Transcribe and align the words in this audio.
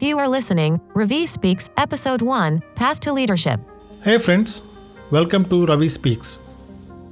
You 0.00 0.16
are 0.20 0.28
listening, 0.28 0.80
Ravi 0.94 1.26
Speaks, 1.26 1.70
Episode 1.76 2.22
1 2.22 2.62
Path 2.76 3.00
to 3.00 3.12
Leadership. 3.12 3.58
Hey 4.04 4.18
friends, 4.18 4.62
welcome 5.10 5.44
to 5.46 5.66
Ravi 5.66 5.88
Speaks. 5.88 6.38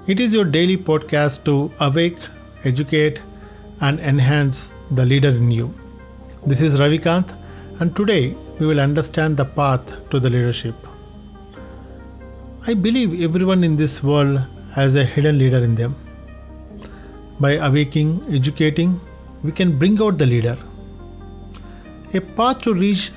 It 0.06 0.20
is 0.20 0.32
your 0.32 0.44
daily 0.44 0.76
podcast 0.76 1.44
to 1.46 1.72
awake, 1.80 2.18
educate, 2.62 3.20
and 3.80 3.98
enhance 3.98 4.72
the 4.92 5.04
leader 5.04 5.30
in 5.30 5.50
you. 5.50 5.74
This 6.46 6.60
is 6.60 6.78
Ravi 6.78 6.98
Kant, 6.98 7.32
and 7.80 7.96
today 7.96 8.36
we 8.60 8.66
will 8.66 8.78
understand 8.78 9.36
the 9.36 9.44
path 9.44 10.08
to 10.10 10.20
the 10.20 10.30
leadership. 10.30 10.76
I 12.68 12.74
believe 12.74 13.20
everyone 13.20 13.64
in 13.64 13.74
this 13.74 14.00
world 14.00 14.42
has 14.74 14.94
a 14.94 15.04
hidden 15.04 15.38
leader 15.38 15.58
in 15.58 15.74
them. 15.74 15.96
By 17.40 17.56
awaking, 17.56 18.24
educating, 18.32 19.00
we 19.42 19.50
can 19.50 19.76
bring 19.76 20.00
out 20.00 20.18
the 20.18 20.26
leader. 20.26 20.56
A 22.14 22.20
path 22.20 22.62
to 22.62 22.72
reach 22.72 23.10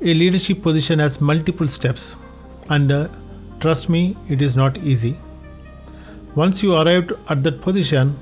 a 0.00 0.14
leadership 0.14 0.62
position 0.62 0.98
has 0.98 1.20
multiple 1.20 1.68
steps, 1.68 2.16
and 2.68 2.92
uh, 2.92 3.08
trust 3.60 3.88
me, 3.88 4.16
it 4.28 4.42
is 4.42 4.56
not 4.56 4.76
easy. 4.78 5.18
Once 6.34 6.62
you 6.62 6.74
arrived 6.74 7.12
at 7.28 7.42
that 7.42 7.60
position, 7.60 8.20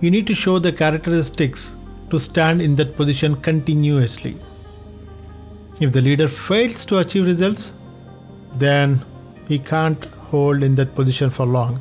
you 0.00 0.10
need 0.10 0.26
to 0.26 0.34
show 0.34 0.58
the 0.58 0.72
characteristics 0.72 1.76
to 2.10 2.18
stand 2.18 2.60
in 2.60 2.74
that 2.76 2.96
position 2.96 3.36
continuously. 3.36 4.38
If 5.78 5.92
the 5.92 6.02
leader 6.02 6.28
fails 6.28 6.84
to 6.86 6.98
achieve 6.98 7.26
results, 7.26 7.74
then 8.54 9.04
he 9.46 9.58
can't 9.58 10.04
hold 10.30 10.62
in 10.62 10.74
that 10.74 10.94
position 10.94 11.30
for 11.30 11.46
long. 11.46 11.80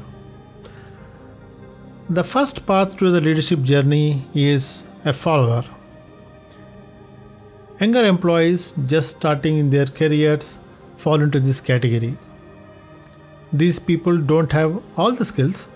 The 2.10 2.24
first 2.24 2.66
path 2.66 2.98
to 2.98 3.12
the 3.12 3.22
leadership 3.22 3.62
journey 3.62 4.26
is 4.34 4.88
a 5.06 5.14
follower. 5.14 5.64
Younger 7.82 8.06
employees 8.06 8.74
just 8.88 9.16
starting 9.16 9.58
in 9.58 9.70
their 9.70 9.86
careers 9.86 10.60
fall 10.98 11.22
into 11.22 11.40
this 11.40 11.62
category. 11.62 12.18
These 13.54 13.80
people 13.80 14.18
don't 14.18 14.52
have 14.52 14.82
all 14.98 15.14
the 15.14 15.24
skills, 15.24 15.70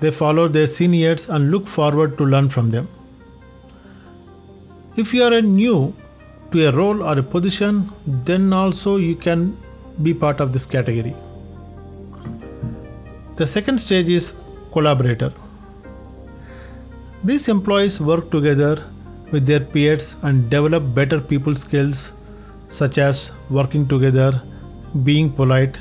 they 0.00 0.10
follow 0.10 0.48
their 0.48 0.66
seniors 0.66 1.28
and 1.28 1.50
look 1.50 1.68
forward 1.68 2.16
to 2.16 2.24
learn 2.24 2.48
from 2.48 2.70
them. 2.70 2.88
If 4.96 5.12
you 5.12 5.22
are 5.24 5.42
new 5.42 5.94
to 6.50 6.66
a 6.66 6.72
role 6.72 7.02
or 7.02 7.18
a 7.18 7.22
position, 7.22 7.92
then 8.06 8.52
also 8.54 8.96
you 8.96 9.14
can 9.14 9.54
be 10.02 10.14
part 10.14 10.40
of 10.40 10.54
this 10.54 10.64
category. 10.64 11.14
The 13.36 13.46
second 13.46 13.78
stage 13.82 14.08
is 14.08 14.34
collaborator. 14.72 15.32
These 17.22 17.48
employees 17.50 18.00
work 18.00 18.30
together 18.30 18.82
with 19.30 19.46
their 19.46 19.60
peers 19.60 20.16
and 20.22 20.50
develop 20.50 20.94
better 20.94 21.20
people 21.20 21.56
skills 21.56 22.12
such 22.68 22.98
as 22.98 23.32
working 23.50 23.86
together, 23.86 24.42
being 25.02 25.32
polite, 25.32 25.78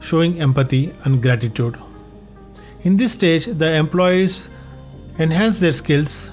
showing 0.00 0.40
empathy 0.40 0.94
and 1.04 1.22
gratitude. 1.22 1.76
In 2.82 2.96
this 2.96 3.12
stage, 3.12 3.46
the 3.46 3.72
employees 3.74 4.48
enhance 5.18 5.60
their 5.60 5.72
skills 5.72 6.30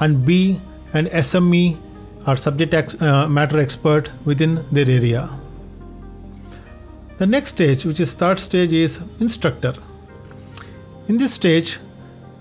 and 0.00 0.24
be 0.26 0.60
an 0.92 1.06
SME 1.06 1.78
or 2.26 2.36
subject 2.36 2.74
ex- 2.74 3.00
uh, 3.00 3.26
matter 3.28 3.58
expert 3.58 4.10
within 4.24 4.64
their 4.70 4.90
area. 4.90 5.30
The 7.18 7.26
next 7.26 7.50
stage, 7.50 7.86
which 7.86 8.00
is 8.00 8.12
third 8.12 8.38
stage, 8.38 8.72
is 8.72 9.00
instructor. 9.20 9.74
In 11.08 11.16
this 11.16 11.32
stage, 11.32 11.78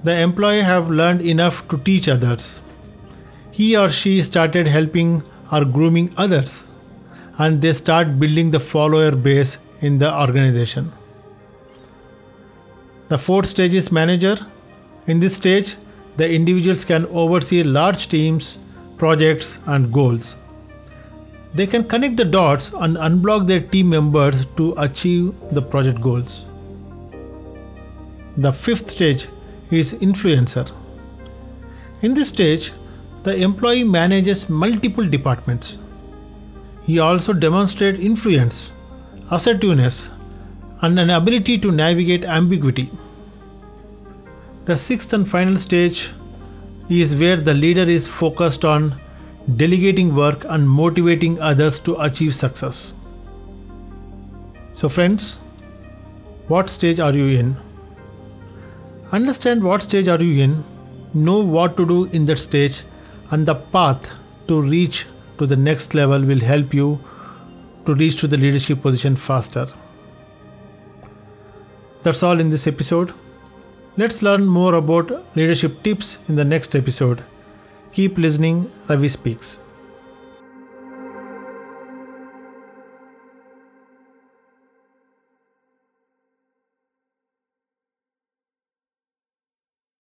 the 0.03 0.17
employee 0.19 0.61
have 0.61 0.89
learned 0.89 1.21
enough 1.21 1.67
to 1.69 1.77
teach 1.77 2.09
others. 2.09 2.61
He 3.55 3.77
or 3.77 3.87
she 3.87 4.21
started 4.21 4.67
helping 4.67 5.23
or 5.49 5.63
grooming 5.63 6.13
others, 6.17 6.67
and 7.37 7.61
they 7.61 7.71
start 7.71 8.19
building 8.19 8.51
the 8.51 8.59
follower 8.59 9.15
base 9.15 9.59
in 9.79 9.97
the 9.97 10.13
organization. 10.13 10.91
The 13.07 13.17
fourth 13.17 13.45
stage 13.45 13.73
is 13.73 13.93
manager. 13.93 14.35
In 15.07 15.21
this 15.21 15.37
stage, 15.37 15.75
the 16.17 16.29
individuals 16.29 16.83
can 16.83 17.05
oversee 17.05 17.63
large 17.63 18.09
teams, 18.09 18.59
projects, 18.97 19.59
and 19.67 19.91
goals. 19.93 20.35
They 21.53 21.65
can 21.65 21.85
connect 21.85 22.17
the 22.17 22.25
dots 22.25 22.73
and 22.73 22.97
unblock 22.97 23.47
their 23.47 23.61
team 23.61 23.89
members 23.89 24.45
to 24.57 24.73
achieve 24.77 25.33
the 25.51 25.61
project 25.61 26.01
goals. 26.01 26.45
The 28.35 28.51
fifth 28.51 28.89
stage 28.89 29.29
is 29.71 29.93
influencer. 29.93 30.69
In 32.01 32.15
this 32.15 32.27
stage, 32.27 32.73
the 33.25 33.35
employee 33.35 33.83
manages 33.83 34.47
multiple 34.49 35.07
departments. 35.07 35.79
He 36.85 36.99
also 36.99 37.33
demonstrates 37.33 37.99
influence, 37.99 38.71
assertiveness, 39.31 40.11
and 40.81 40.99
an 40.99 41.09
ability 41.09 41.57
to 41.57 41.71
navigate 41.71 42.23
ambiguity. 42.23 42.91
The 44.65 44.77
sixth 44.77 45.11
and 45.13 45.27
final 45.27 45.57
stage 45.57 46.11
is 46.87 47.15
where 47.15 47.37
the 47.37 47.55
leader 47.55 47.81
is 47.81 48.07
focused 48.07 48.63
on 48.63 49.01
delegating 49.55 50.13
work 50.13 50.45
and 50.47 50.69
motivating 50.69 51.41
others 51.41 51.79
to 51.79 51.99
achieve 51.99 52.35
success. 52.35 52.93
So, 54.73 54.87
friends, 54.87 55.39
what 56.47 56.69
stage 56.69 56.99
are 56.99 57.13
you 57.13 57.39
in? 57.39 57.57
Understand 59.11 59.63
what 59.63 59.81
stage 59.81 60.07
are 60.07 60.21
you 60.21 60.43
in, 60.43 60.63
know 61.15 61.39
what 61.39 61.75
to 61.77 61.87
do 61.87 62.05
in 62.05 62.27
that 62.27 62.37
stage, 62.37 62.83
and 63.31 63.45
the 63.45 63.55
path 63.55 64.11
to 64.47 64.61
reach 64.61 65.07
to 65.37 65.45
the 65.45 65.55
next 65.55 65.93
level 65.93 66.21
will 66.21 66.39
help 66.39 66.73
you 66.73 66.99
to 67.85 67.93
reach 67.95 68.19
to 68.21 68.27
the 68.27 68.37
leadership 68.37 68.81
position 68.81 69.15
faster. 69.15 69.67
That's 72.03 72.23
all 72.23 72.39
in 72.39 72.49
this 72.49 72.67
episode. 72.67 73.13
Let's 73.97 74.21
learn 74.21 74.45
more 74.45 74.75
about 74.75 75.35
leadership 75.35 75.81
tips 75.83 76.19
in 76.27 76.35
the 76.35 76.45
next 76.45 76.75
episode. 76.75 77.23
Keep 77.93 78.17
listening, 78.17 78.71
Ravi 78.87 79.07
Speaks. 79.07 79.59